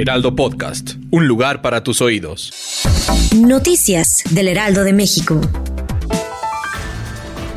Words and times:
Heraldo 0.00 0.36
Podcast, 0.36 0.92
un 1.10 1.26
lugar 1.26 1.60
para 1.60 1.82
tus 1.82 2.00
oídos. 2.00 2.52
Noticias 3.36 4.22
del 4.30 4.46
Heraldo 4.46 4.84
de 4.84 4.92
México. 4.92 5.40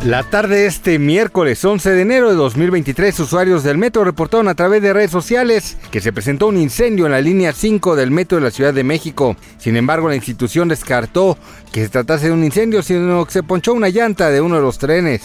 La 0.03 0.23
tarde 0.23 0.61
de 0.61 0.65
este 0.65 0.97
miércoles 0.97 1.63
11 1.63 1.91
de 1.91 2.01
enero 2.01 2.29
de 2.31 2.35
2023, 2.35 3.19
usuarios 3.19 3.63
del 3.63 3.77
metro 3.77 4.03
reportaron 4.03 4.47
a 4.47 4.55
través 4.55 4.81
de 4.81 4.91
redes 4.91 5.11
sociales 5.11 5.77
que 5.91 6.01
se 6.01 6.11
presentó 6.11 6.47
un 6.47 6.57
incendio 6.57 7.05
en 7.05 7.11
la 7.11 7.21
línea 7.21 7.53
5 7.53 7.95
del 7.95 8.09
metro 8.09 8.39
de 8.39 8.45
la 8.45 8.49
Ciudad 8.49 8.73
de 8.73 8.83
México. 8.83 9.37
Sin 9.59 9.77
embargo, 9.77 10.09
la 10.09 10.15
institución 10.15 10.67
descartó 10.67 11.37
que 11.71 11.83
se 11.83 11.89
tratase 11.89 12.25
de 12.25 12.31
un 12.31 12.43
incendio, 12.43 12.81
sino 12.81 13.23
que 13.23 13.33
se 13.33 13.43
ponchó 13.43 13.73
una 13.73 13.89
llanta 13.89 14.31
de 14.31 14.41
uno 14.41 14.55
de 14.55 14.63
los 14.63 14.79
trenes. 14.79 15.21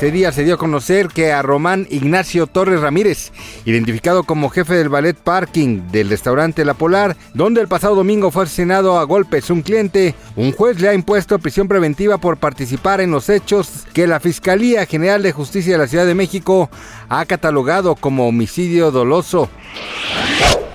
Este 0.00 0.12
día 0.12 0.32
se 0.32 0.44
dio 0.44 0.54
a 0.54 0.56
conocer 0.56 1.08
que 1.08 1.30
a 1.30 1.42
Román 1.42 1.86
Ignacio 1.90 2.46
Torres 2.46 2.80
Ramírez, 2.80 3.32
identificado 3.66 4.22
como 4.22 4.48
jefe 4.48 4.72
del 4.72 4.88
ballet 4.88 5.14
parking 5.14 5.88
del 5.92 6.08
restaurante 6.08 6.64
La 6.64 6.72
Polar, 6.72 7.18
donde 7.34 7.60
el 7.60 7.68
pasado 7.68 7.96
domingo 7.96 8.30
fue 8.30 8.44
asesinado 8.44 8.98
a 8.98 9.04
golpes 9.04 9.50
un 9.50 9.60
cliente, 9.60 10.14
un 10.36 10.52
juez 10.52 10.80
le 10.80 10.88
ha 10.88 10.94
impuesto 10.94 11.38
prisión 11.38 11.68
preventiva 11.68 12.16
por 12.16 12.38
participar 12.38 13.02
en 13.02 13.10
los 13.10 13.28
hechos 13.28 13.86
que 13.92 14.06
la 14.06 14.20
Fiscalía 14.20 14.86
General 14.86 15.22
de 15.22 15.32
Justicia 15.32 15.72
de 15.72 15.78
la 15.78 15.86
Ciudad 15.86 16.06
de 16.06 16.14
México 16.14 16.70
ha 17.10 17.26
catalogado 17.26 17.94
como 17.94 18.26
homicidio 18.26 18.90
doloso. 18.90 19.50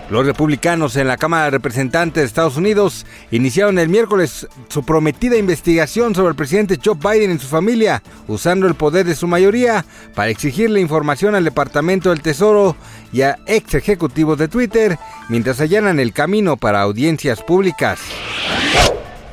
Los 0.09 0.25
republicanos 0.25 0.95
en 0.97 1.07
la 1.07 1.17
Cámara 1.17 1.45
de 1.45 1.51
Representantes 1.51 2.21
de 2.21 2.27
Estados 2.27 2.57
Unidos 2.57 3.07
iniciaron 3.31 3.79
el 3.79 3.89
miércoles 3.89 4.47
su 4.67 4.85
prometida 4.85 5.35
investigación 5.35 6.13
sobre 6.13 6.29
el 6.29 6.35
presidente 6.35 6.79
Joe 6.83 6.95
Biden 6.95 7.35
y 7.35 7.39
su 7.39 7.47
familia, 7.47 8.03
usando 8.27 8.67
el 8.67 8.75
poder 8.75 9.07
de 9.07 9.15
su 9.15 9.27
mayoría 9.27 9.83
para 10.13 10.29
exigirle 10.29 10.79
información 10.79 11.33
al 11.33 11.43
Departamento 11.43 12.09
del 12.09 12.21
Tesoro 12.21 12.75
y 13.11 13.23
a 13.23 13.39
ex 13.47 13.73
ejecutivos 13.73 14.37
de 14.37 14.47
Twitter 14.47 14.99
mientras 15.27 15.59
allanan 15.59 15.99
el 15.99 16.13
camino 16.13 16.55
para 16.55 16.81
audiencias 16.81 17.41
públicas. 17.41 17.99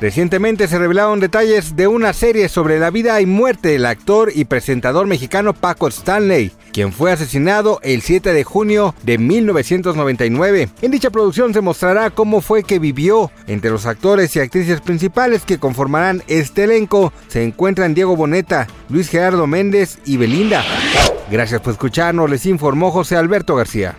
Recientemente 0.03 0.67
se 0.67 0.81
revelaron 0.81 1.20
detalles 1.20 1.77
de 1.77 1.86
una 1.86 2.12
serie 2.12 2.48
sobre 2.48 2.81
la 2.81 2.91
vida 2.91 3.20
y 3.20 3.27
muerte 3.27 3.69
del 3.69 3.86
actor 3.86 4.33
y 4.34 4.47
presentador 4.47 5.06
mexicano 5.06 5.55
Paco 5.55 5.86
Stanley, 5.86 6.50
quien 6.72 6.92
fue 6.92 7.12
asesinado 7.12 7.78
el 7.84 8.03
7 8.03 8.33
de 8.33 8.42
junio 8.42 8.97
de 9.05 9.19
1999. 9.19 10.70
En 10.83 10.91
dicha 10.91 11.11
producción 11.11 11.55
se 11.55 11.61
mostrará 11.61 12.11
cómo 12.11 12.41
fue 12.41 12.64
que 12.64 12.80
vivió. 12.80 13.30
Entre 13.47 13.70
los 13.70 13.86
actores 13.86 14.34
y 14.34 14.41
actrices 14.41 14.80
principales 14.80 15.42
que 15.45 15.58
conformarán 15.58 16.25
este 16.27 16.64
elenco 16.64 17.12
se 17.28 17.45
encuentran 17.45 17.95
Diego 17.95 18.17
Boneta, 18.17 18.67
Luis 18.89 19.08
Gerardo 19.08 19.47
Méndez 19.47 20.00
y 20.05 20.17
Belinda. 20.17 20.64
Gracias 21.30 21.61
por 21.61 21.75
escucharnos, 21.75 22.28
les 22.28 22.45
informó 22.47 22.91
José 22.91 23.14
Alberto 23.14 23.55
García. 23.55 23.97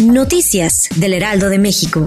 Noticias 0.00 0.88
del 0.94 1.14
Heraldo 1.14 1.48
de 1.48 1.58
México. 1.58 2.06